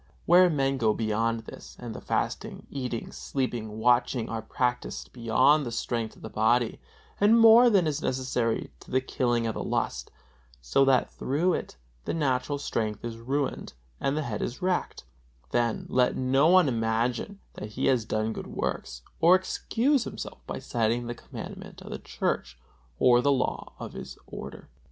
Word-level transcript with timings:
Where 0.25 0.49
men 0.49 0.79
go 0.79 0.95
beyond 0.95 1.41
this, 1.41 1.77
and 1.79 1.93
the 1.93 2.01
fasting, 2.01 2.65
eating, 2.71 3.11
sleeping, 3.11 3.77
watching 3.77 4.29
are 4.29 4.41
practised 4.41 5.13
beyond 5.13 5.63
the 5.63 5.71
strength 5.71 6.15
of 6.15 6.23
the 6.23 6.27
body, 6.31 6.79
and 7.19 7.39
more 7.39 7.69
than 7.69 7.85
is 7.85 8.01
necessary 8.01 8.71
to 8.79 8.89
the 8.89 8.99
killing 8.99 9.45
of 9.45 9.53
the 9.53 9.63
lust, 9.63 10.09
so 10.59 10.83
that 10.85 11.11
through 11.13 11.53
it 11.53 11.77
the 12.05 12.15
natural 12.15 12.57
strength 12.57 13.05
is 13.05 13.19
ruined 13.19 13.73
and 13.99 14.17
the 14.17 14.23
head 14.23 14.41
is 14.41 14.59
racked; 14.59 15.03
then 15.51 15.85
let 15.87 16.15
no 16.15 16.47
one 16.47 16.67
imagine 16.67 17.39
that 17.53 17.73
he 17.73 17.85
has 17.85 18.03
done 18.03 18.33
good 18.33 18.47
works, 18.47 19.03
or 19.19 19.35
excuse 19.35 20.05
himself 20.05 20.39
by 20.47 20.57
citing 20.57 21.05
the 21.05 21.13
commandment 21.13 21.79
of 21.83 21.91
the 21.91 21.99
Church 21.99 22.57
or 22.97 23.21
the 23.21 23.31
law 23.31 23.73
of 23.77 23.93
his 23.93 24.17
order. 24.25 24.67